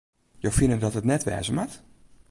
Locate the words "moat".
1.57-1.73